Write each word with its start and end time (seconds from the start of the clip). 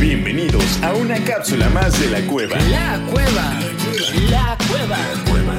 Bienvenidos 0.00 0.82
a 0.82 0.92
una 0.92 1.24
cápsula 1.24 1.70
más 1.70 1.98
de 1.98 2.10
la 2.10 2.20
cueva. 2.26 2.58
La 2.70 3.00
cueva. 3.10 3.58
La 4.30 4.58
cueva. 4.68 4.98
La 4.98 5.20
cueva. 5.24 5.54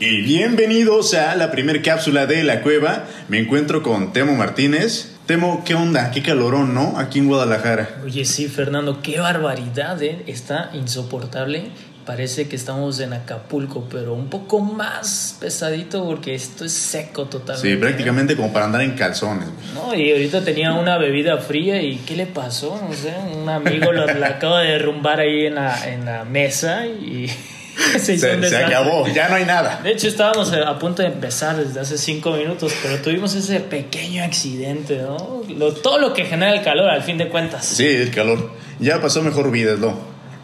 Y 0.00 0.22
bienvenidos 0.22 1.14
a 1.14 1.36
la 1.36 1.52
primer 1.52 1.82
cápsula 1.82 2.26
de 2.26 2.42
la 2.42 2.62
cueva. 2.62 3.04
Me 3.28 3.38
encuentro 3.38 3.84
con 3.84 4.12
Temo 4.12 4.34
Martínez. 4.34 5.12
Temo, 5.26 5.62
¿qué 5.64 5.76
onda? 5.76 6.10
Qué 6.10 6.20
calorón, 6.20 6.74
¿no? 6.74 6.98
Aquí 6.98 7.20
en 7.20 7.28
Guadalajara. 7.28 8.00
Oye, 8.04 8.24
sí, 8.24 8.48
Fernando, 8.48 9.02
qué 9.02 9.20
barbaridad, 9.20 10.02
¿eh? 10.02 10.24
Está 10.26 10.70
insoportable. 10.74 11.70
Parece 12.06 12.48
que 12.48 12.56
estamos 12.56 12.98
en 13.00 13.12
Acapulco, 13.12 13.86
pero 13.90 14.14
un 14.14 14.28
poco 14.28 14.60
más 14.60 15.36
pesadito 15.40 16.04
porque 16.04 16.34
esto 16.34 16.64
es 16.64 16.72
seco 16.72 17.26
totalmente. 17.26 17.70
Sí, 17.70 17.76
prácticamente 17.76 18.36
como 18.36 18.52
para 18.52 18.64
andar 18.64 18.82
en 18.82 18.92
calzones. 18.92 19.48
No, 19.74 19.94
y 19.94 20.10
ahorita 20.10 20.44
tenía 20.44 20.72
una 20.72 20.98
bebida 20.98 21.38
fría 21.38 21.80
y 21.80 21.96
¿qué 21.98 22.16
le 22.16 22.26
pasó? 22.26 22.80
No 22.82 22.92
sé, 22.92 23.14
un 23.40 23.48
amigo 23.48 23.92
lo, 23.92 24.06
la 24.06 24.26
acaba 24.26 24.60
de 24.62 24.72
derrumbar 24.72 25.20
ahí 25.20 25.46
en 25.46 25.54
la, 25.54 25.92
en 25.92 26.04
la 26.04 26.24
mesa 26.24 26.86
y 26.86 27.30
se, 27.98 28.18
se, 28.18 28.56
acabó, 28.56 29.06
ya 29.08 29.28
no 29.28 29.36
hay 29.36 29.44
nada. 29.44 29.80
De 29.82 29.92
hecho, 29.92 30.08
estábamos 30.08 30.52
a 30.52 30.78
punto 30.78 31.02
de 31.02 31.08
empezar 31.08 31.56
desde 31.56 31.80
hace 31.80 31.98
cinco 31.98 32.32
minutos, 32.32 32.72
pero 32.82 32.98
tuvimos 32.98 33.34
ese 33.34 33.60
pequeño 33.60 34.24
accidente, 34.24 34.98
¿no? 34.98 35.42
Lo, 35.56 35.72
todo 35.72 35.98
lo 35.98 36.12
que 36.12 36.24
genera 36.24 36.52
el 36.52 36.62
calor, 36.62 36.90
al 36.90 37.02
fin 37.02 37.18
de 37.18 37.28
cuentas. 37.28 37.64
Sí, 37.64 37.86
el 37.86 38.10
calor. 38.10 38.50
Ya 38.78 39.00
pasó 39.00 39.22
mejor 39.22 39.50
vida, 39.50 39.72
es 39.74 39.80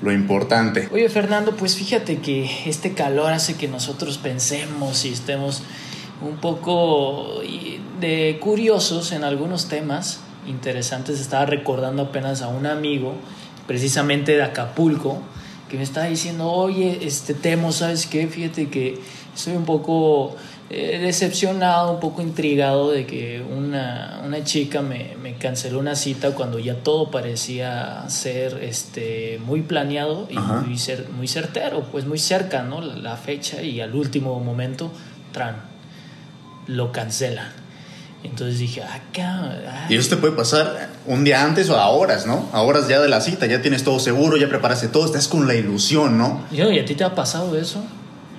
lo, 0.01 0.13
importante. 0.13 0.89
Oye, 0.93 1.09
Fernando, 1.09 1.57
pues 1.57 1.77
fíjate 1.77 2.19
que 2.19 2.49
este 2.67 2.93
calor 2.95 3.33
hace 3.33 3.57
que 3.57 3.69
nosotros 3.69 4.19
pensemos 4.19 5.05
y 5.05 5.13
estemos 5.13 5.63
un 6.21 6.37
poco 6.37 7.41
de 8.01 8.39
curiosos 8.41 9.13
en 9.13 9.25
algunos 9.25 9.69
temas 9.69 10.21
interesantes. 10.47 11.21
Estaba 11.21 11.47
recordando 11.47 12.03
apenas 12.03 12.43
a 12.43 12.49
un 12.49 12.67
amigo, 12.67 13.15
precisamente 13.67 14.33
de 14.33 14.43
Acapulco, 14.43 15.21
que 15.69 15.77
me 15.77 15.83
estaba 15.83 16.07
diciendo, 16.07 16.51
oye, 16.51 17.01
este 17.03 17.35
Temo, 17.35 17.73
¿sabes 17.73 18.07
qué? 18.07 18.27
Fíjate 18.27 18.69
que 18.69 18.99
estoy 19.35 19.55
un 19.55 19.65
poco 19.65 20.37
eh, 20.71 20.99
decepcionado, 21.01 21.93
un 21.93 22.01
poco 22.01 22.21
intrigado 22.21 22.91
de 22.91 23.07
que 23.07 23.43
una, 23.43 24.21
una 24.25 24.45
chica 24.45 24.83
me, 24.83 25.17
me, 25.23 25.37
canceló 25.37 25.79
una 25.79 25.95
cita 25.95 26.33
cuando 26.33 26.59
ya 26.59 26.75
todo 26.75 27.11
parecía 27.11 28.05
ser 28.09 28.63
este, 28.63 29.41
muy 29.47 29.63
planeado 29.63 30.29
y 30.31 30.39
muy, 30.39 30.77
cer 30.77 31.09
muy, 31.17 31.27
certero, 31.27 31.85
pues 31.91 32.05
muy 32.05 32.19
cerca, 32.19 32.65
¿no? 32.65 32.83
La, 32.83 32.97
la 32.97 33.17
fecha 33.17 33.63
y 33.63 33.81
al 33.81 33.95
último 33.95 34.39
momento, 34.41 34.93
tran, 35.33 35.57
lo 36.67 36.93
cancela. 36.93 37.51
Entonces 38.25 38.59
dije, 38.59 38.83
acá. 38.83 39.59
Ah, 39.67 39.87
y 39.89 39.97
eso 39.97 40.11
te 40.11 40.17
puede 40.17 40.35
pasar 40.35 40.91
un 41.07 41.25
día 41.25 41.45
antes 41.45 41.71
o 41.71 41.77
a 41.77 41.89
horas, 41.89 42.27
¿no? 42.27 42.49
A 42.53 42.63
horas 42.63 42.89
ya 42.89 43.01
de 43.01 43.09
la 43.09 43.21
cita, 43.21 43.47
ya 43.47 43.63
tienes 43.63 43.85
todo 43.85 44.01
seguro, 44.01 44.37
ya 44.37 44.49
preparaste 44.49 44.89
todo, 44.89 45.07
estás 45.07 45.29
con 45.29 45.47
la 45.47 45.55
ilusión, 45.55 46.19
¿no? 46.19 46.45
Yo, 46.51 46.71
¿Y 46.71 46.79
a 46.79 46.85
ti 46.85 46.95
te 46.95 47.05
ha 47.05 47.15
pasado 47.15 47.57
eso? 47.57 47.83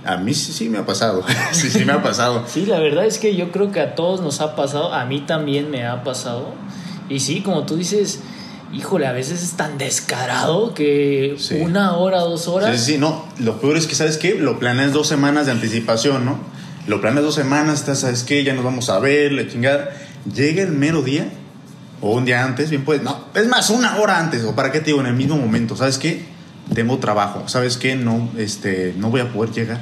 A 0.06 0.18
mí 0.18 0.34
sí, 0.34 0.54
sí 0.54 0.70
me 0.70 0.78
ha 0.78 0.86
pasado. 0.86 1.24
sí, 1.52 1.70
sí 1.70 1.86
me 1.86 1.94
ha 1.94 2.02
pasado. 2.02 2.46
sí, 2.48 2.66
la 2.66 2.80
verdad 2.80 3.06
es 3.06 3.20
que 3.20 3.36
yo 3.36 3.52
creo 3.52 3.72
que 3.72 3.80
a 3.80 3.96
todos 3.96 4.22
nos 4.22 4.42
ha 4.42 4.56
pasado. 4.56 4.94
A 4.94 5.06
mí 5.06 5.22
también 5.22 5.70
me 5.72 5.86
ha 5.86 6.04
pasado. 6.04 6.54
Y 7.10 7.20
sí, 7.20 7.42
como 7.42 7.66
tú 7.66 7.76
dices, 7.76 8.20
híjole, 8.74 9.08
a 9.08 9.12
veces 9.12 9.44
es 9.44 9.52
tan 9.54 9.78
descarado 9.78 10.74
que 10.74 11.36
sí. 11.38 11.56
una 11.56 11.98
hora, 11.98 12.20
dos 12.20 12.48
horas. 12.48 12.80
Sí, 12.80 12.94
sí, 12.94 12.98
no. 12.98 13.26
Lo 13.40 13.60
peor 13.60 13.78
es 13.78 13.88
que, 13.88 13.96
¿sabes 13.96 14.18
qué? 14.18 14.36
Lo 14.36 14.60
planeas 14.60 14.94
dos 14.94 15.08
semanas 15.08 15.46
de 15.46 15.54
anticipación, 15.54 16.26
¿no? 16.26 16.40
Lo 16.88 17.02
planeas 17.02 17.24
dos 17.24 17.36
semanas, 17.36 17.80
estás, 17.80 18.00
¿sabes 18.00 18.24
qué? 18.24 18.44
Ya 18.44 18.54
nos 18.54 18.64
vamos 18.64 18.90
a 18.90 19.00
ver, 19.00 19.32
la 19.32 19.48
chingada. 19.48 19.90
Llega 20.34 20.64
el 20.64 20.72
mero 20.72 21.02
día, 21.02 21.30
o 22.02 22.16
un 22.16 22.26
día 22.26 22.44
antes, 22.44 22.70
bien 22.70 22.86
pues, 22.86 23.02
no, 23.02 23.26
es 23.34 23.48
más, 23.48 23.70
una 23.70 23.98
hora 23.98 24.20
antes, 24.20 24.44
o 24.44 24.56
para 24.56 24.72
qué 24.72 24.80
te 24.80 24.88
digo, 24.88 25.02
en 25.02 25.08
el 25.08 25.16
mismo 25.16 25.38
momento, 25.38 25.76
¿sabes 25.76 25.98
qué? 25.98 26.24
Tengo 26.74 26.98
trabajo, 27.00 27.48
¿sabes 27.48 27.78
qué? 27.78 27.96
No, 27.96 28.30
este, 28.38 28.94
no 28.98 29.10
voy 29.10 29.22
a 29.22 29.34
poder 29.34 29.52
llegar. 29.52 29.82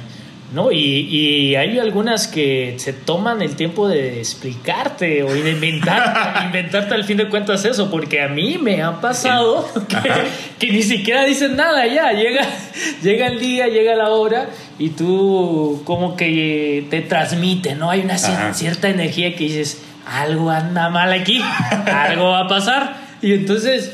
No, 0.50 0.72
y, 0.72 0.78
y, 0.78 1.56
hay 1.56 1.78
algunas 1.78 2.26
que 2.26 2.74
se 2.78 2.94
toman 2.94 3.42
el 3.42 3.54
tiempo 3.54 3.86
de 3.86 4.18
explicarte 4.18 5.22
o 5.22 5.30
de 5.30 5.50
inventar, 5.50 6.42
inventarte 6.46 6.94
al 6.94 7.04
fin 7.04 7.18
de 7.18 7.28
cuentas 7.28 7.66
eso, 7.66 7.90
porque 7.90 8.22
a 8.22 8.28
mí 8.28 8.56
me 8.56 8.82
ha 8.82 8.98
pasado 8.98 9.68
que, 9.88 9.98
que, 10.58 10.72
ni 10.72 10.82
siquiera 10.82 11.24
dicen 11.24 11.54
nada 11.54 11.86
ya, 11.86 12.12
llega, 12.12 12.46
llega 13.02 13.26
el 13.26 13.38
día, 13.38 13.66
llega 13.66 13.94
la 13.94 14.08
hora 14.08 14.48
y 14.78 14.90
tú 14.90 15.82
como 15.84 16.16
que 16.16 16.86
te 16.88 17.02
transmite, 17.02 17.74
¿no? 17.74 17.90
Hay 17.90 18.00
una 18.00 18.14
Ajá. 18.14 18.54
cierta 18.54 18.88
energía 18.88 19.34
que 19.34 19.44
dices, 19.44 19.82
algo 20.06 20.50
anda 20.50 20.88
mal 20.88 21.12
aquí, 21.12 21.42
algo 21.92 22.30
va 22.30 22.40
a 22.40 22.48
pasar. 22.48 22.96
Y 23.20 23.34
entonces 23.34 23.92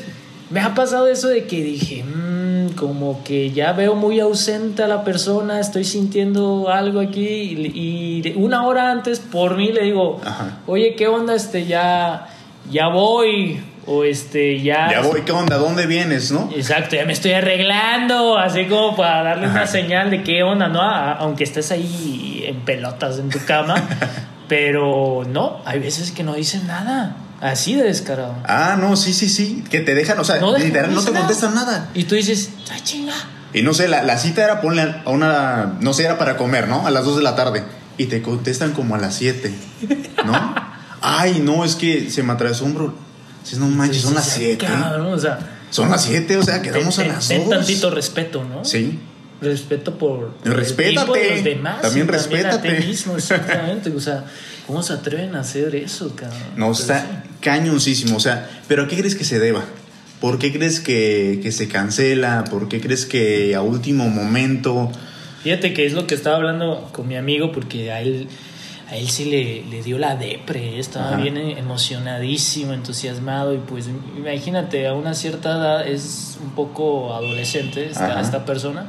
me 0.49 0.61
ha 0.61 0.73
pasado 0.73 1.09
eso 1.09 1.27
de 1.27 1.45
que 1.45 1.63
dije, 1.63 2.03
mmm, 2.03 2.34
como 2.75 3.23
que 3.23 3.51
ya 3.51 3.73
veo 3.73 3.95
muy 3.95 4.19
ausente 4.19 4.83
a 4.83 4.87
la 4.87 5.03
persona, 5.03 5.59
estoy 5.59 5.83
sintiendo 5.85 6.69
algo 6.69 6.99
aquí 6.99 7.27
y, 7.27 8.23
y 8.25 8.33
una 8.35 8.65
hora 8.67 8.91
antes 8.91 9.19
por 9.19 9.57
mí 9.57 9.71
le 9.71 9.83
digo, 9.83 10.21
Ajá. 10.23 10.59
oye, 10.67 10.95
¿qué 10.95 11.07
onda? 11.07 11.33
Este, 11.35 11.65
ya, 11.65 12.27
ya 12.69 12.87
voy. 12.87 13.61
O 13.87 14.03
este, 14.03 14.61
ya. 14.61 14.89
Ya 14.89 15.01
voy, 15.01 15.21
¿qué 15.21 15.31
onda? 15.31 15.57
¿Dónde 15.57 15.85
vienes, 15.85 16.31
no? 16.31 16.49
Exacto, 16.55 16.95
ya 16.95 17.05
me 17.05 17.13
estoy 17.13 17.33
arreglando, 17.33 18.35
así 18.35 18.65
como 18.65 18.95
para 18.95 19.21
darle 19.21 19.45
Ajá. 19.45 19.57
una 19.57 19.67
señal 19.67 20.09
de 20.09 20.23
qué 20.23 20.41
onda, 20.41 20.67
¿no? 20.67 20.81
Aunque 20.81 21.43
estés 21.43 21.71
ahí 21.71 22.43
en 22.47 22.61
pelotas 22.61 23.19
en 23.19 23.29
tu 23.29 23.37
cama. 23.45 23.75
Pero 24.47 25.23
no, 25.27 25.59
hay 25.65 25.79
veces 25.79 26.11
que 26.11 26.23
no 26.23 26.33
dicen 26.33 26.65
nada. 26.67 27.15
Así 27.41 27.75
de 27.75 27.83
descarado. 27.83 28.35
Ah, 28.45 28.77
no, 28.79 28.95
sí, 28.95 29.13
sí, 29.13 29.29
sí. 29.29 29.63
Que 29.69 29.81
te 29.81 29.93
dejan, 29.93 30.19
o 30.19 30.23
sea, 30.23 30.37
no 30.37 30.57
literal, 30.57 30.93
no 30.93 31.03
te 31.03 31.11
contestan 31.11 31.55
nada. 31.55 31.89
Y 31.93 32.05
tú 32.05 32.15
dices, 32.15 32.49
¡ay, 32.71 32.81
chinga! 32.81 33.13
Y 33.53 33.61
no 33.61 33.73
sé, 33.73 33.87
la, 33.87 34.03
la, 34.03 34.17
cita 34.17 34.43
era 34.43 34.61
ponle 34.61 34.81
a 34.81 35.09
una. 35.09 35.77
No 35.79 35.93
sé, 35.93 36.03
era 36.03 36.17
para 36.17 36.37
comer, 36.37 36.67
¿no? 36.67 36.85
A 36.87 36.91
las 36.91 37.05
2 37.05 37.17
de 37.17 37.23
la 37.23 37.35
tarde. 37.35 37.63
Y 37.97 38.07
te 38.07 38.21
contestan 38.21 38.73
como 38.73 38.95
a 38.95 38.97
las 38.97 39.15
7, 39.15 39.53
¿no? 40.25 40.55
Ay, 41.01 41.39
no, 41.39 41.63
es 41.63 41.75
que 41.75 42.09
se 42.09 42.23
me 42.23 42.33
atravesó 42.33 42.65
un 42.65 42.73
bro. 42.73 42.93
Dices, 43.43 43.59
no 43.59 43.67
manches, 43.67 44.01
son 44.01 44.15
las 44.15 44.27
7. 44.27 44.65
Cabrón, 44.65 45.13
o 45.13 45.19
sea. 45.19 45.39
Son 45.69 45.89
las 45.89 46.03
7, 46.03 46.37
o 46.37 46.43
sea, 46.43 46.61
quedamos 46.61 46.95
ten, 46.95 47.11
a 47.11 47.13
las 47.13 47.27
2. 47.29 47.37
Ten 47.37 47.49
tantito 47.49 47.91
respeto, 47.91 48.43
¿no? 48.43 48.65
Sí. 48.65 48.99
Respeto 49.41 49.97
por, 49.97 50.33
respétate. 50.43 51.35
los 51.35 51.43
demás. 51.43 51.81
También 51.81 52.07
respétate. 52.07 52.69
También 52.69 52.87
mismo, 52.87 53.15
exactamente. 53.17 53.89
o 53.89 53.99
sea, 53.99 54.25
¿cómo 54.65 54.81
se 54.81 54.93
atreven 54.93 55.35
a 55.35 55.41
hacer 55.41 55.75
eso, 55.75 56.15
cabrón? 56.15 56.39
No, 56.55 56.71
está 56.71 57.01
sí. 57.01 57.29
cañoncísimo. 57.41 58.15
O 58.15 58.19
sea, 58.19 58.49
¿pero 58.67 58.83
a 58.83 58.87
qué 58.87 58.97
crees 58.97 59.15
que 59.15 59.25
se 59.25 59.39
deba? 59.39 59.63
¿Por 60.21 60.39
qué 60.39 60.53
crees 60.53 60.79
que, 60.79 61.39
que 61.43 61.51
se 61.51 61.67
cancela? 61.67 62.45
¿Por 62.49 62.69
qué 62.69 62.79
crees 62.79 63.05
que 63.05 63.53
a 63.55 63.61
último 63.61 64.07
momento.? 64.09 64.91
Fíjate 65.43 65.73
que 65.73 65.85
es 65.85 65.93
lo 65.93 66.07
que 66.07 66.15
estaba 66.15 66.37
hablando 66.37 66.89
con 66.91 67.07
mi 67.07 67.17
amigo, 67.17 67.51
porque 67.51 67.91
a 67.91 68.01
él, 68.01 68.27
a 68.89 68.95
él 68.95 69.09
sí 69.09 69.25
le, 69.25 69.63
le 69.69 69.83
dio 69.83 69.99
la 69.99 70.15
depre, 70.15 70.79
estaba 70.79 71.09
Ajá. 71.09 71.17
bien 71.17 71.37
emocionadísimo, 71.37 72.73
entusiasmado, 72.73 73.53
y 73.53 73.57
pues 73.59 73.87
imagínate, 74.17 74.87
a 74.87 74.93
una 74.93 75.13
cierta 75.13 75.51
edad 75.51 75.87
es 75.87 76.39
un 76.41 76.51
poco 76.55 77.13
adolescente 77.13 77.85
esta, 77.85 78.19
esta 78.19 78.43
persona. 78.45 78.87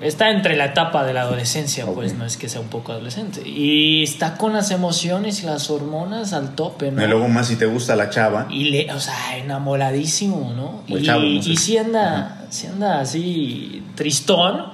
Está 0.00 0.30
entre 0.30 0.56
la 0.56 0.66
etapa 0.66 1.04
de 1.04 1.12
la 1.12 1.22
adolescencia, 1.22 1.84
okay. 1.84 1.94
pues 1.94 2.14
no 2.14 2.24
es 2.24 2.38
que 2.38 2.48
sea 2.48 2.60
un 2.60 2.68
poco 2.68 2.92
adolescente. 2.92 3.46
Y 3.46 4.02
está 4.02 4.38
con 4.38 4.54
las 4.54 4.70
emociones 4.70 5.42
y 5.42 5.46
las 5.46 5.68
hormonas 5.68 6.32
al 6.32 6.54
tope, 6.54 6.90
¿no? 6.90 7.04
Y 7.04 7.06
luego 7.06 7.28
más 7.28 7.48
si 7.48 7.56
te 7.56 7.66
gusta 7.66 7.96
la 7.96 8.08
chava. 8.08 8.46
Y 8.50 8.70
le, 8.70 8.92
o 8.92 8.98
sea, 8.98 9.36
enamoradísimo, 9.36 10.54
¿no? 10.56 10.82
O 10.88 10.98
y, 10.98 11.02
chavo, 11.02 11.22
no 11.22 11.42
sé. 11.42 11.50
y 11.50 11.56
si 11.56 11.76
anda, 11.76 12.46
si 12.48 12.66
anda 12.66 13.00
así 13.00 13.82
tristón. 13.94 14.72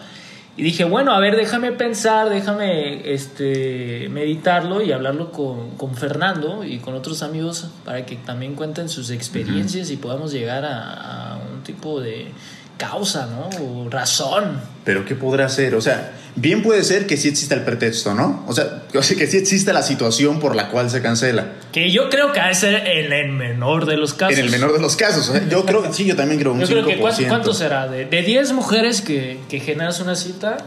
Y 0.59 0.63
dije, 0.63 0.85
bueno, 0.85 1.13
a 1.13 1.21
ver, 1.21 1.37
déjame 1.37 1.73
pensar, 1.73 2.31
déjame 2.31 3.13
este, 3.13 4.09
meditarlo 4.11 4.81
y 4.81 4.91
hablarlo 4.91 5.31
con, 5.31 5.73
con 5.77 5.95
Fernando 5.95 6.65
y 6.65 6.79
con 6.79 6.95
otros 6.95 7.23
amigos 7.23 7.69
para 7.85 8.07
que 8.07 8.17
también 8.17 8.55
cuenten 8.55 8.89
sus 8.89 9.11
experiencias 9.11 9.89
uh 9.89 9.91
-huh. 9.91 9.95
y 9.95 9.97
podamos 9.99 10.33
llegar 10.33 10.65
a, 10.65 11.35
a 11.35 11.37
un 11.37 11.63
tipo 11.63 12.01
de 12.01 12.33
causa, 12.77 13.27
¿no? 13.27 13.49
O 13.65 13.89
razón. 13.91 14.61
Pero 14.85 15.05
¿qué 15.05 15.15
podrá 15.15 15.49
ser? 15.49 15.75
O 15.75 15.81
sea, 15.81 16.13
bien 16.37 16.63
puede 16.63 16.85
ser 16.85 17.07
que 17.07 17.17
sí 17.17 17.29
exista 17.29 17.55
el 17.55 17.63
pretexto, 17.63 18.15
¿no? 18.15 18.45
O 18.49 18.53
sea, 18.53 18.83
que 18.93 19.27
sí 19.27 19.37
exista 19.37 19.73
la 19.73 19.83
situación 19.83 20.41
por 20.41 20.55
la 20.55 20.69
cual 20.71 20.91
se 20.91 21.03
cancela. 21.03 21.53
Que 21.73 21.91
yo 21.91 22.09
creo 22.09 22.33
que 22.33 22.41
ha 22.41 22.49
de 22.49 22.55
ser 22.55 22.87
en 22.87 23.13
el 23.13 23.33
menor 23.33 23.87
de 23.87 23.97
los 23.97 24.15
casos. 24.15 24.39
En 24.39 24.45
el 24.45 24.51
menor 24.51 24.73
de 24.73 24.81
los 24.81 24.97
casos. 24.97 25.33
Yo 25.51 25.65
creo 25.65 25.83
que 25.83 25.93
sí, 25.93 26.05
yo 26.05 26.17
también 26.17 26.41
creo 26.41 26.53
un 26.53 26.61
Yo 26.61 26.67
creo 26.67 26.85
5%. 26.85 26.87
que 26.87 26.97
¿cuánto, 26.99 27.29
¿cuánto 27.29 27.55
será? 27.55 27.89
De 27.89 28.07
10 28.23 28.53
mujeres 28.53 29.01
que, 29.01 29.39
que 29.49 29.61
generas 29.61 30.01
una 30.01 30.15
cita, 30.15 30.59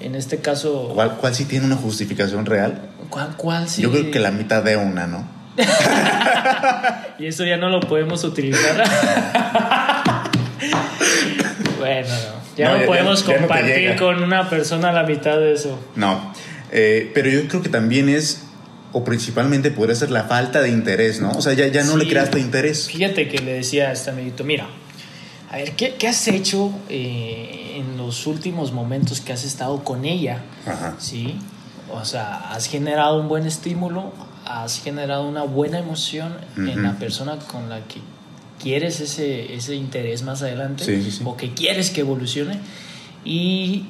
en 0.00 0.14
este 0.14 0.38
caso... 0.38 0.92
¿Cuál, 0.94 1.16
¿Cuál 1.16 1.34
sí 1.34 1.44
tiene 1.44 1.66
una 1.66 1.76
justificación 1.76 2.46
real? 2.46 2.90
¿Cuál, 3.10 3.36
cuál 3.36 3.68
sí? 3.68 3.82
Yo 3.82 3.90
creo 3.90 4.10
que 4.10 4.18
la 4.18 4.30
mitad 4.30 4.62
de 4.62 4.76
una, 4.76 5.06
¿no? 5.06 5.28
y 7.18 7.26
eso 7.26 7.44
ya 7.44 7.56
no 7.56 7.68
lo 7.68 7.80
podemos 7.80 8.24
utilizar. 8.24 8.82
Bueno, 11.84 12.08
no. 12.08 12.56
Ya 12.56 12.72
no, 12.72 12.78
no 12.78 12.86
podemos 12.86 13.26
ya, 13.26 13.32
ya 13.34 13.38
compartir 13.40 13.90
no 13.90 13.96
con 13.98 14.22
una 14.22 14.48
persona 14.48 14.92
la 14.92 15.02
mitad 15.04 15.38
de 15.38 15.52
eso. 15.54 15.78
No, 15.96 16.32
eh, 16.72 17.10
pero 17.14 17.28
yo 17.28 17.46
creo 17.48 17.62
que 17.62 17.68
también 17.68 18.08
es 18.08 18.44
o 18.92 19.02
principalmente 19.04 19.70
podría 19.72 19.96
ser 19.96 20.10
la 20.12 20.24
falta 20.24 20.60
de 20.62 20.68
interés, 20.70 21.20
¿no? 21.20 21.32
O 21.32 21.42
sea, 21.42 21.52
ya, 21.52 21.66
ya 21.66 21.82
no 21.82 21.96
le 21.96 22.04
Sí. 22.04 22.10
creaste 22.10 22.38
interés. 22.38 22.86
Fíjate 22.86 23.28
que 23.28 23.38
le 23.40 23.54
decía 23.54 23.88
a 23.88 23.92
este 23.92 24.10
amiguito, 24.10 24.44
mira, 24.44 24.68
a 25.50 25.56
ver, 25.56 25.72
¿qué, 25.72 25.96
qué 25.98 26.06
has 26.06 26.28
hecho 26.28 26.70
eh, 26.88 27.74
en 27.78 27.96
los 27.96 28.26
últimos 28.28 28.70
momentos 28.72 29.20
que 29.20 29.32
has 29.32 29.44
estado 29.44 29.82
con 29.82 30.04
ella? 30.04 30.42
Ajá. 30.64 30.94
¿Sí? 30.98 31.38
O 31.92 32.04
sea, 32.04 32.50
has 32.52 32.66
generado 32.66 33.20
un 33.20 33.26
buen 33.28 33.46
estímulo, 33.46 34.12
has 34.46 34.80
generado 34.80 35.26
una 35.28 35.42
buena 35.42 35.78
emoción 35.80 36.36
en 36.56 36.82
la 36.82 36.92
persona 36.98 37.36
con 37.50 37.68
la 37.68 37.80
que 37.80 38.00
quieres 38.62 39.00
ese, 39.00 39.54
ese 39.54 39.74
interés 39.74 40.22
más 40.22 40.42
adelante 40.42 40.84
Sí, 40.84 41.02
sí, 41.02 41.10
sí. 41.10 41.22
o 41.26 41.36
que 41.36 41.52
quieres 41.54 41.90
que 41.90 42.00
evolucione. 42.00 42.58
Y 43.24 43.84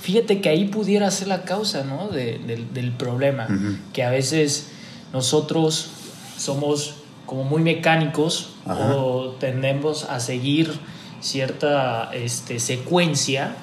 fíjate 0.00 0.40
que 0.40 0.48
ahí 0.48 0.66
pudiera 0.66 1.10
ser 1.10 1.28
la 1.28 1.42
causa 1.42 1.84
¿no? 1.84 2.08
de- 2.08 2.38
del, 2.38 2.72
del 2.74 2.92
problema, 2.92 3.48
que 3.92 4.02
a 4.04 4.10
veces 4.10 4.68
nosotros 5.12 5.90
somos 6.38 6.94
como 7.26 7.44
muy 7.44 7.62
mecánicos 7.62 8.50
Ajá. 8.66 8.94
o 8.96 9.30
tendemos 9.38 10.04
a 10.04 10.18
seguir 10.20 10.72
cierta 11.20 12.10
este, 12.14 12.58
secuencia 12.60 13.54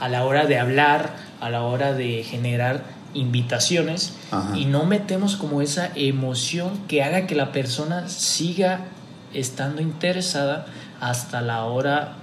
a 0.00 0.08
la 0.08 0.24
hora 0.24 0.46
de 0.46 0.58
hablar, 0.58 1.14
a 1.40 1.50
la 1.50 1.62
hora 1.62 1.92
de 1.92 2.24
generar 2.24 2.84
invitaciones 3.14 4.14
Ajá. 4.30 4.56
y 4.56 4.64
no 4.64 4.86
metemos 4.86 5.36
como 5.36 5.60
esa 5.60 5.90
emoción 5.94 6.70
que 6.88 7.02
haga 7.02 7.26
que 7.26 7.34
la 7.34 7.52
persona 7.52 8.08
siga 8.08 8.86
estando 9.34 9.82
interesada 9.82 10.66
hasta 11.00 11.40
la 11.40 11.64
hora 11.64 12.16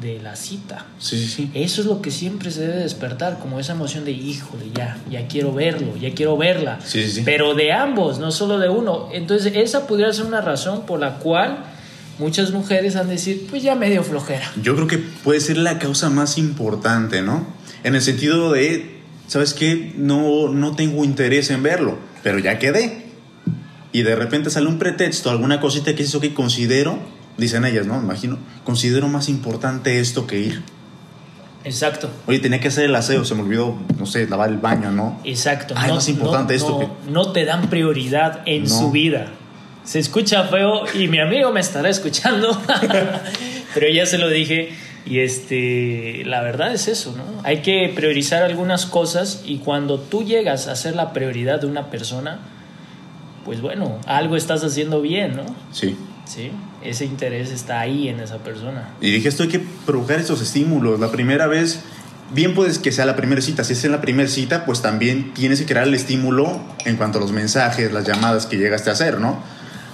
de 0.00 0.20
la 0.20 0.36
cita. 0.36 0.86
Sí, 0.98 1.18
sí, 1.18 1.28
sí. 1.28 1.50
Eso 1.54 1.80
es 1.80 1.86
lo 1.86 2.00
que 2.00 2.10
siempre 2.10 2.50
se 2.50 2.60
debe 2.60 2.76
despertar, 2.76 3.38
como 3.38 3.58
esa 3.58 3.72
emoción 3.72 4.04
de, 4.04 4.12
híjole, 4.12 4.70
ya, 4.74 4.98
ya 5.10 5.26
quiero 5.26 5.52
verlo, 5.52 5.96
ya 5.96 6.14
quiero 6.14 6.36
verla. 6.36 6.78
Sí, 6.84 7.04
sí, 7.04 7.10
sí. 7.10 7.22
Pero 7.24 7.54
de 7.54 7.72
ambos, 7.72 8.18
no 8.18 8.30
solo 8.30 8.58
de 8.58 8.68
uno. 8.68 9.08
Entonces, 9.12 9.52
esa 9.56 9.86
pudiera 9.86 10.12
ser 10.12 10.26
una 10.26 10.40
razón 10.40 10.86
por 10.86 11.00
la 11.00 11.18
cual 11.18 11.64
muchas 12.18 12.52
mujeres 12.52 12.96
han 12.96 13.08
de 13.08 13.14
decir, 13.14 13.46
pues 13.50 13.62
ya 13.62 13.74
medio 13.74 14.04
flojera. 14.04 14.50
Yo 14.62 14.76
creo 14.76 14.86
que 14.86 14.98
puede 14.98 15.40
ser 15.40 15.56
la 15.56 15.78
causa 15.78 16.08
más 16.08 16.38
importante, 16.38 17.22
¿no? 17.22 17.46
En 17.82 17.94
el 17.94 18.02
sentido 18.02 18.52
de, 18.52 19.00
¿sabes 19.26 19.54
qué? 19.54 19.92
No, 19.96 20.48
no 20.48 20.76
tengo 20.76 21.04
interés 21.04 21.50
en 21.50 21.62
verlo, 21.62 21.98
pero 22.22 22.38
ya 22.38 22.58
quedé. 22.58 23.09
Y 23.92 24.02
de 24.02 24.14
repente 24.14 24.50
sale 24.50 24.66
un 24.68 24.78
pretexto, 24.78 25.30
alguna 25.30 25.60
cosita 25.60 25.94
que 25.94 26.02
es 26.02 26.08
eso 26.10 26.20
que 26.20 26.32
considero, 26.34 26.98
dicen 27.36 27.64
ellas, 27.64 27.86
¿no? 27.86 27.98
Imagino, 28.00 28.38
considero 28.64 29.08
más 29.08 29.28
importante 29.28 29.98
esto 30.00 30.26
que 30.26 30.38
ir. 30.40 30.62
Exacto. 31.64 32.08
Oye, 32.26 32.38
tenía 32.38 32.60
que 32.60 32.68
hacer 32.68 32.84
el 32.84 32.94
aseo, 32.94 33.24
se 33.24 33.34
me 33.34 33.42
olvidó, 33.42 33.76
no 33.98 34.06
sé, 34.06 34.26
lavar 34.26 34.48
el 34.48 34.56
baño, 34.58 34.90
¿no? 34.92 35.20
Exacto. 35.24 35.74
Ah, 35.76 35.88
es 35.88 35.92
más 35.94 36.08
importante 36.08 36.54
esto 36.54 36.70
no, 36.70 36.78
que- 36.78 37.10
no 37.10 37.32
te 37.32 37.44
dan 37.44 37.68
prioridad 37.68 38.40
en 38.46 38.62
No. 38.64 38.68
su 38.68 38.90
vida. 38.90 39.26
Se 39.84 39.98
escucha 39.98 40.44
feo 40.44 40.84
y 40.94 41.08
mi 41.08 41.18
amigo 41.20 41.50
me 41.52 41.60
estará 41.60 41.88
escuchando, 41.88 42.58
pero 43.74 43.88
ya 43.92 44.06
se 44.06 44.18
lo 44.18 44.28
dije 44.28 44.70
y 45.04 45.18
este, 45.20 46.22
la 46.26 46.40
verdad 46.42 46.72
es 46.72 46.86
eso, 46.88 47.14
¿no? 47.16 47.24
Hay 47.44 47.58
que 47.62 47.90
priorizar 47.94 48.42
algunas 48.42 48.86
cosas 48.86 49.42
y 49.44 49.58
cuando 49.58 49.98
tú 49.98 50.22
llegas 50.24 50.66
a 50.68 50.76
ser 50.76 50.94
la 50.96 51.12
prioridad 51.12 51.60
de 51.60 51.66
una 51.66 51.90
persona, 51.90 52.38
pues 53.44 53.60
bueno, 53.60 53.98
algo 54.06 54.36
estás 54.36 54.62
haciendo 54.64 55.00
bien, 55.00 55.36
¿no? 55.36 55.44
Sí. 55.72 55.96
Sí, 56.26 56.52
ese 56.82 57.06
interés 57.06 57.50
está 57.50 57.80
ahí 57.80 58.08
en 58.08 58.20
esa 58.20 58.38
persona. 58.38 58.90
Y 59.00 59.10
dije, 59.10 59.28
esto 59.28 59.42
hay 59.42 59.48
que 59.48 59.60
provocar 59.84 60.20
esos 60.20 60.40
estímulos. 60.40 61.00
La 61.00 61.10
primera 61.10 61.48
vez, 61.48 61.80
bien 62.32 62.54
puedes 62.54 62.78
que 62.78 62.92
sea 62.92 63.04
la 63.04 63.16
primera 63.16 63.42
cita. 63.42 63.64
Si 63.64 63.72
es 63.72 63.84
en 63.84 63.90
la 63.90 64.00
primera 64.00 64.28
cita, 64.28 64.64
pues 64.64 64.80
también 64.80 65.34
tienes 65.34 65.58
que 65.58 65.66
crear 65.66 65.88
el 65.88 65.94
estímulo 65.94 66.60
en 66.84 66.96
cuanto 66.96 67.18
a 67.18 67.20
los 67.20 67.32
mensajes, 67.32 67.92
las 67.92 68.06
llamadas 68.06 68.46
que 68.46 68.58
llegaste 68.58 68.90
a 68.90 68.92
hacer, 68.92 69.18
¿no? 69.18 69.42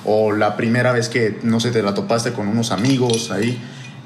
O 0.05 0.33
la 0.33 0.57
primera 0.57 0.93
vez 0.93 1.09
que, 1.09 1.39
no 1.43 1.59
sé, 1.59 1.71
te 1.71 1.83
la 1.83 1.95
topaste 1.95 2.33
con 2.33 2.49
unos 2.49 2.71
amigos 2.71 3.31
ahí, 3.31 3.59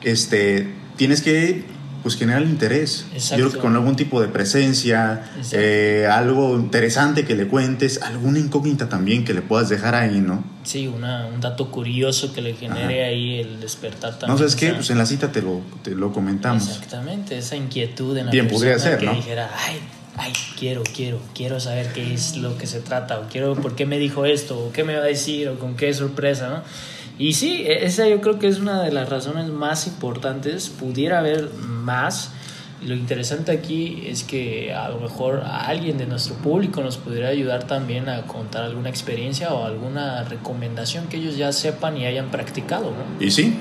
este, 0.03 0.73
tienes 0.97 1.23
que, 1.23 1.65
pues, 2.03 2.17
generar 2.17 2.43
el 2.43 2.49
interés. 2.49 3.07
Exacto. 3.13 3.37
Yo 3.37 3.49
creo 3.49 3.53
que 3.53 3.67
con 3.67 3.75
algún 3.75 3.97
tipo 3.97 4.21
de 4.21 4.29
presencia, 4.29 5.23
eh, 5.53 6.07
algo 6.11 6.57
interesante 6.57 7.25
que 7.25 7.35
le 7.35 7.47
cuentes, 7.49 8.03
alguna 8.03 8.39
incógnita 8.39 8.89
también 8.89 9.25
que 9.25 9.35
le 9.35 9.43
puedas 9.43 9.69
dejar 9.69 9.95
ahí, 9.95 10.21
¿no? 10.21 10.45
Sí, 10.63 10.87
una, 10.87 11.27
un 11.27 11.41
dato 11.41 11.71
curioso 11.71 12.33
que 12.33 12.43
le 12.43 12.55
genere 12.55 13.03
Ajá. 13.03 13.11
ahí 13.11 13.41
el 13.41 13.61
despertar 13.61 14.19
también. 14.19 14.33
No 14.33 14.39
sabes 14.39 14.57
qué, 14.57 14.73
pues 14.75 14.91
en 14.91 14.99
la 14.99 15.07
cita 15.07 15.33
te 15.33 15.43
lo, 15.43 15.61
te 15.83 15.95
lo 15.95 16.13
comentamos. 16.13 16.69
Exactamente, 16.69 17.39
esa 17.39 17.57
inquietud 17.57 18.17
en 18.17 18.27
la 18.27 18.33
Bien, 18.33 18.47
persona 18.47 18.73
podría 18.73 18.79
ser, 18.79 18.99
que 18.99 19.07
¿no? 19.07 19.15
dijera, 19.15 19.51
ay, 19.67 19.81
ay, 20.17 20.33
quiero, 20.59 20.83
quiero, 20.95 21.19
quiero 21.35 21.61
saber 21.61 21.93
qué 21.93 22.13
es 22.13 22.37
lo 22.37 22.59
que 22.59 22.67
se 22.67 22.81
trata, 22.81 23.19
o 23.21 23.29
quiero 23.29 23.55
por 23.55 23.75
qué 23.75 23.87
me 23.87 23.99
dijo 23.99 24.27
esto, 24.27 24.59
o 24.59 24.73
qué 24.73 24.85
me 24.85 24.95
va 24.95 25.03
a 25.03 25.07
decir, 25.07 25.49
o 25.49 25.59
con 25.59 25.77
qué 25.77 25.93
sorpresa, 25.95 26.49
¿no? 26.51 26.63
Y 27.21 27.35
sí, 27.35 27.65
e- 27.67 27.85
esa 27.85 28.09
yo 28.09 28.23
creo 28.23 28.39
que 28.39 28.49
es 28.49 28.61
una 28.61 28.83
de 28.83 28.91
las 28.91 29.11
razones 29.11 29.51
más 29.51 29.87
importantes, 29.87 30.71
pudiera 30.71 31.19
haber 31.19 31.51
más. 31.61 32.31
Lo 32.83 32.95
interesante 32.95 33.53
aquí 33.53 34.05
es 34.07 34.25
que 34.25 34.73
a 34.73 34.89
lo 34.89 34.99
mejor 35.01 35.43
alguien 35.45 35.99
de 35.99 36.07
nuestro 36.07 36.35
público 36.37 36.83
nos 36.83 36.97
pudiera 36.97 37.29
ayudar 37.29 37.65
también 37.65 38.09
a 38.09 38.23
contar 38.23 38.65
alguna 38.65 38.89
experiencia 38.89 39.53
o 39.53 39.67
alguna 39.67 40.25
recomendación 40.25 41.09
que 41.09 41.19
ellos 41.19 41.37
ya 41.37 41.53
sepan 41.53 41.99
y 41.99 42.07
hayan 42.07 42.31
practicado, 42.31 42.91
¿no? 42.93 43.25
Y 43.25 43.31
sí, 43.31 43.55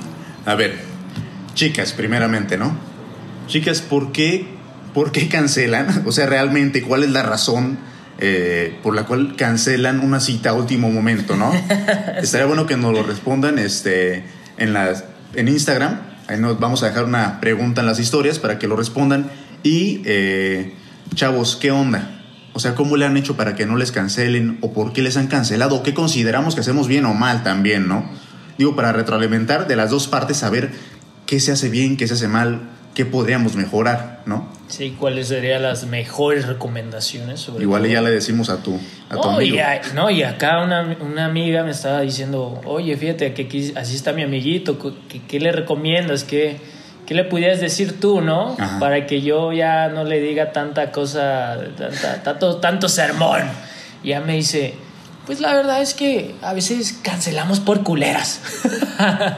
a 0.45 0.56
ver, 0.56 0.75
chicas, 1.53 1.91
primeramente, 1.91 2.57
¿no? 2.57 2.73
Chicas, 3.47 3.81
¿por 3.81 4.13
qué, 4.13 4.47
por 4.94 5.11
qué 5.11 5.27
cancelan? 5.27 6.03
O 6.07 6.13
sea, 6.13 6.27
realmente, 6.27 6.81
¿cuál 6.81 7.03
es 7.03 7.09
la 7.09 7.23
razón 7.23 7.77
eh, 8.21 8.77
por 8.83 8.95
la 8.95 9.06
cual 9.06 9.36
cancelan 9.38 10.01
una 10.01 10.19
cita 10.19 10.50
a 10.50 10.54
último 10.54 10.92
momento, 10.92 11.38
¿no? 11.38 11.54
Estaría 12.21 12.45
bueno 12.45 12.66
que 12.66 12.75
nos 12.75 12.94
lo 12.94 13.04
respondan 13.04 13.57
este, 13.57 14.24
en, 14.57 14.74
las, 14.74 15.06
en 15.36 15.48
Instagram. 15.48 16.01
Ahí 16.27 16.38
nos 16.38 16.60
vamos 16.60 16.83
a 16.83 16.88
dejar 16.88 17.06
una 17.06 17.39
pregunta 17.39 17.80
en 17.80 17.88
las 17.88 18.00
historias 18.00 18.38
para 18.38 18.60
que 18.60 18.68
lo 18.68 18.75
respondan. 18.75 19.31
Y, 19.63 20.01
eh, 20.04 20.74
chavos, 21.16 21.56
¿qué 21.56 21.71
onda? 21.71 22.21
O 22.54 22.60
sea, 22.60 22.75
¿cómo 22.75 22.98
le 22.98 23.06
han 23.06 23.16
hecho 23.16 23.38
para 23.38 23.56
que 23.56 23.66
no 23.66 23.77
les 23.77 23.94
cancelen? 23.94 24.57
¿O 24.60 24.74
por 24.74 24.92
qué 24.92 25.01
les 25.01 25.16
han 25.16 25.27
cancelado? 25.27 25.77
¿O 25.77 25.83
qué 25.83 25.94
consideramos 25.94 26.56
que 26.56 26.62
hacemos 26.62 26.89
bien 26.89 27.06
o 27.06 27.13
mal 27.13 27.44
también, 27.44 27.88
no? 27.88 28.10
Digo, 28.57 28.75
para 28.75 28.92
retroalimentar 28.92 29.66
de 29.68 29.77
las 29.77 29.92
dos 29.92 30.10
partes, 30.10 30.36
saber 30.36 30.71
qué 31.25 31.39
se 31.39 31.54
hace 31.54 31.69
bien, 31.69 31.95
qué 31.95 32.06
se 32.06 32.16
hace 32.16 32.27
mal, 32.27 32.69
qué 33.00 33.06
podríamos 33.06 33.56
mejorar, 33.56 34.24
¿no? 34.25 34.50
Sí, 34.68 34.94
¿cuáles 35.00 35.30
serían 35.30 35.63
las 35.63 35.86
mejores 35.86 36.46
recomendaciones? 36.46 37.40
Sobre 37.40 37.63
Igual 37.63 37.84
todo? 37.84 37.92
ya 37.94 38.01
le 38.01 38.10
decimos 38.10 38.50
a 38.50 38.57
tu, 38.62 38.78
a 39.10 39.16
tu 39.16 39.22
No, 39.24 39.36
amigo. 39.38 39.56
y, 39.56 39.60
a- 39.60 39.81
no, 39.96 40.10
y 40.10 40.22
acá 40.24 40.62
una, 40.62 40.98
una 41.00 41.24
amiga 41.25 41.63
me 41.63 41.72
estaba 41.72 42.01
diciendo, 42.01 42.59
oye, 42.66 42.97
fíjate 42.97 43.33
que 43.33 43.44
aquí, 43.44 43.71
así 43.78 43.95
está 43.95 44.12
mi 44.12 44.23
amiguito, 44.23 44.78
¿qué, 45.07 45.21
qué 45.30 45.40
le 45.40 45.54
recomiendas? 45.54 46.26
¿Qué, 46.26 46.57
¿Qué 47.06 47.14
le 47.14 47.23
pudieras 47.23 47.62
decir 47.62 48.02
tú, 48.02 48.19
no? 48.19 48.57
Ajá. 48.59 48.80
Para 48.80 49.07
que 49.07 49.21
yo 49.21 49.54
ya 49.54 49.88
no 49.88 50.04
le 50.04 50.19
diga 50.19 50.52
tanta 50.52 50.92
cosa, 50.92 51.57
tanta, 51.78 52.21
tanto, 52.21 52.57
tanto 52.57 52.90
sermón. 52.90 53.44
Y 54.04 54.09
ya 54.09 54.19
me 54.19 54.33
dice, 54.35 54.73
pues 55.26 55.40
la 55.40 55.54
verdad 55.54 55.81
es 55.81 55.94
que 55.94 56.35
a 56.42 56.52
veces 56.52 57.00
cancelamos 57.02 57.62
por 57.62 57.81
culeras. 57.83 58.42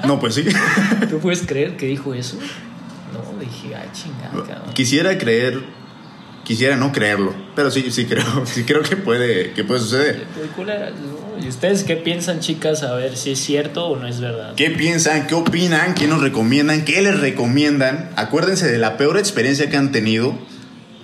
No, 0.07 0.19
pues 0.19 0.33
sí. 0.33 0.43
¿Tú 1.11 1.19
puedes 1.19 1.43
creer 1.45 1.77
que 1.77 1.85
dijo 1.85 2.15
eso? 2.15 2.35
No, 3.13 3.39
dije, 3.39 3.75
ay, 3.75 3.89
chingada, 3.93 4.31
cabrón. 4.31 4.73
Quisiera 4.73 5.17
creer, 5.17 5.61
quisiera 6.43 6.75
no 6.75 6.91
creerlo, 6.91 7.33
pero 7.55 7.71
sí, 7.71 7.91
sí 7.91 8.05
creo, 8.05 8.45
sí 8.45 8.63
creo 8.63 8.81
que 8.81 8.95
puede, 8.95 9.51
que 9.51 9.63
puede 9.63 9.79
suceder. 9.79 10.25
¿Y 11.41 11.47
ustedes 11.47 11.83
qué 11.83 11.95
piensan, 11.95 12.39
chicas? 12.39 12.83
A 12.83 12.93
ver 12.93 13.17
si 13.17 13.31
es 13.31 13.39
cierto 13.39 13.87
o 13.87 13.97
no 13.97 14.07
es 14.07 14.19
verdad. 14.19 14.53
¿Qué 14.55 14.69
piensan? 14.69 15.27
¿Qué 15.27 15.35
opinan? 15.35 15.93
¿Qué 15.95 16.07
nos 16.07 16.21
recomiendan? 16.21 16.85
¿Qué 16.85 17.01
les 17.01 17.19
recomiendan? 17.19 18.11
Acuérdense 18.15 18.71
de 18.71 18.77
la 18.77 18.97
peor 18.97 19.17
experiencia 19.17 19.69
que 19.69 19.77
han 19.77 19.91
tenido 19.91 20.37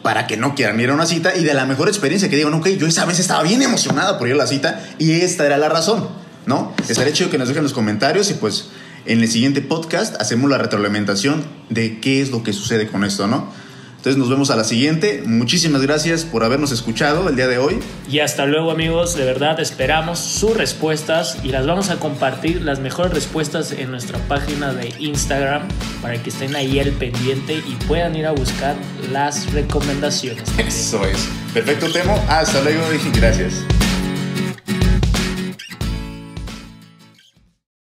para 0.07 0.25
que 0.25 0.37
no 0.37 0.55
quieran 0.55 0.79
ir 0.79 0.89
a 0.89 0.93
una 0.93 1.05
cita 1.05 1.35
y 1.35 1.43
de 1.43 1.53
la 1.53 1.65
mejor 1.65 1.89
experiencia 1.89 2.29
que 2.29 2.37
digan, 2.37 2.53
ok, 2.53 2.67
yo 2.77 2.87
esa 2.87 3.05
vez 3.05 3.19
estaba 3.19 3.43
bien 3.43 3.61
emocionada 3.61 4.17
por 4.17 4.27
ir 4.27 4.35
a 4.35 4.37
la 4.37 4.47
cita 4.47 4.81
y 4.97 5.11
esta 5.11 5.45
era 5.45 5.57
la 5.57 5.67
razón, 5.67 6.07
¿no? 6.45 6.73
Estaría 6.87 7.11
chido 7.11 7.29
que 7.29 7.37
nos 7.37 7.49
dejen 7.49 7.63
los 7.63 7.73
comentarios 7.73 8.31
y 8.31 8.35
pues 8.35 8.69
en 9.07 9.21
el 9.21 9.27
siguiente 9.27 9.61
podcast 9.61 10.19
hacemos 10.21 10.49
la 10.49 10.57
retroalimentación 10.57 11.43
de 11.69 11.99
qué 11.99 12.21
es 12.21 12.31
lo 12.31 12.43
que 12.43 12.53
sucede 12.53 12.87
con 12.87 13.03
esto, 13.03 13.27
¿no? 13.27 13.51
Entonces 13.97 14.17
nos 14.17 14.29
vemos 14.29 14.51
a 14.51 14.55
la 14.55 14.63
siguiente. 14.63 15.23
Muchísimas 15.25 15.81
gracias 15.81 16.23
por 16.23 16.43
habernos 16.43 16.71
escuchado 16.71 17.27
el 17.27 17.35
día 17.35 17.47
de 17.47 17.57
hoy. 17.57 17.79
Y 18.09 18.19
hasta 18.19 18.45
luego 18.45 18.71
amigos, 18.71 19.15
de 19.17 19.25
verdad 19.25 19.59
esperamos 19.59 20.19
sus 20.19 20.55
respuestas 20.55 21.37
y 21.43 21.49
las 21.49 21.65
vamos 21.65 21.89
a 21.89 21.97
compartir, 21.97 22.61
las 22.61 22.79
mejores 22.79 23.13
respuestas 23.13 23.71
en 23.71 23.89
nuestra 23.91 24.19
página 24.27 24.71
de 24.71 24.93
Instagram 24.99 25.63
para 26.01 26.21
que 26.21 26.29
estén 26.29 26.55
ahí 26.55 26.79
al 26.79 26.91
pendiente 26.91 27.55
y 27.55 27.75
puedan 27.87 28.15
ir 28.15 28.27
a 28.27 28.31
buscar 28.31 28.75
las 29.11 29.51
recomendaciones. 29.51 30.43
Eso 30.57 31.03
es. 31.05 31.27
Perfecto, 31.53 31.91
Temo. 31.91 32.23
Hasta 32.29 32.61
luego 32.61 32.83
y 32.93 33.17
gracias. 33.17 33.65